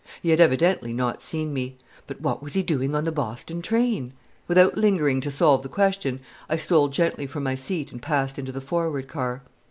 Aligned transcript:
He 0.23 0.29
had 0.29 0.39
evidently 0.41 0.93
not 0.93 1.21
seen 1.21 1.53
me. 1.53 1.77
But 2.07 2.19
what 2.21 2.41
was 2.41 2.55
he 2.55 2.63
doing 2.63 2.95
on 2.95 3.03
the 3.03 3.11
Boston 3.11 3.61
train? 3.61 4.13
Without 4.47 4.75
lingering 4.75 5.21
to 5.21 5.29
solve 5.29 5.61
the 5.61 5.69
question, 5.69 6.21
I 6.49 6.55
stole 6.55 6.87
gently 6.87 7.27
from 7.27 7.43
my 7.43 7.53
seat 7.53 7.91
and 7.91 8.01
passed 8.01 8.39
into 8.39 8.51
the 8.51 8.61
forward 8.61 9.07
car. 9.07 9.43